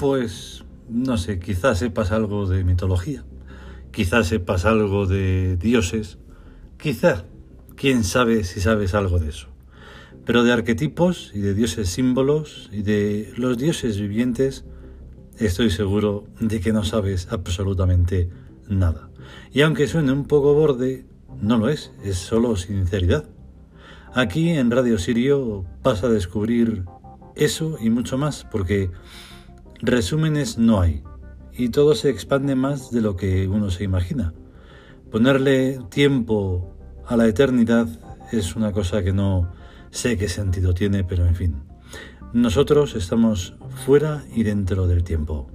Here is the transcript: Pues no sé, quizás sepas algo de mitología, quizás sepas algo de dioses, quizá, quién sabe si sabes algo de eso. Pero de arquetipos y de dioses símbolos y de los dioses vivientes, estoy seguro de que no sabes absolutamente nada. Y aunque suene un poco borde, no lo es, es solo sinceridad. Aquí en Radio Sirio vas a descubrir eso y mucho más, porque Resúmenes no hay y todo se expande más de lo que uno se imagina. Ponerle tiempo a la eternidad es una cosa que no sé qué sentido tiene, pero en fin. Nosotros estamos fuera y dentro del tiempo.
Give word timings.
Pues 0.00 0.64
no 0.88 1.18
sé, 1.18 1.38
quizás 1.38 1.80
sepas 1.80 2.10
algo 2.10 2.48
de 2.48 2.64
mitología, 2.64 3.22
quizás 3.92 4.28
sepas 4.28 4.64
algo 4.64 5.06
de 5.06 5.58
dioses, 5.58 6.16
quizá, 6.78 7.26
quién 7.76 8.02
sabe 8.02 8.44
si 8.44 8.62
sabes 8.62 8.94
algo 8.94 9.18
de 9.18 9.28
eso. 9.28 9.48
Pero 10.24 10.42
de 10.42 10.52
arquetipos 10.52 11.32
y 11.34 11.40
de 11.40 11.52
dioses 11.52 11.90
símbolos 11.90 12.70
y 12.72 12.80
de 12.80 13.30
los 13.36 13.58
dioses 13.58 14.00
vivientes, 14.00 14.64
estoy 15.36 15.68
seguro 15.68 16.24
de 16.40 16.60
que 16.60 16.72
no 16.72 16.82
sabes 16.82 17.28
absolutamente 17.30 18.30
nada. 18.70 19.10
Y 19.52 19.60
aunque 19.60 19.86
suene 19.86 20.12
un 20.12 20.24
poco 20.24 20.54
borde, 20.54 21.04
no 21.42 21.58
lo 21.58 21.68
es, 21.68 21.92
es 22.02 22.16
solo 22.16 22.56
sinceridad. 22.56 23.28
Aquí 24.14 24.48
en 24.48 24.70
Radio 24.70 24.98
Sirio 24.98 25.66
vas 25.82 26.04
a 26.04 26.08
descubrir 26.08 26.84
eso 27.36 27.76
y 27.78 27.90
mucho 27.90 28.16
más, 28.16 28.46
porque 28.50 28.90
Resúmenes 29.82 30.58
no 30.58 30.80
hay 30.80 31.02
y 31.52 31.70
todo 31.70 31.94
se 31.94 32.10
expande 32.10 32.54
más 32.54 32.90
de 32.90 33.00
lo 33.00 33.16
que 33.16 33.48
uno 33.48 33.70
se 33.70 33.84
imagina. 33.84 34.34
Ponerle 35.10 35.80
tiempo 35.88 36.76
a 37.06 37.16
la 37.16 37.26
eternidad 37.26 37.88
es 38.30 38.56
una 38.56 38.72
cosa 38.72 39.02
que 39.02 39.14
no 39.14 39.50
sé 39.90 40.18
qué 40.18 40.28
sentido 40.28 40.74
tiene, 40.74 41.02
pero 41.02 41.26
en 41.26 41.34
fin. 41.34 41.62
Nosotros 42.34 42.94
estamos 42.94 43.54
fuera 43.86 44.22
y 44.34 44.42
dentro 44.42 44.86
del 44.86 45.02
tiempo. 45.02 45.48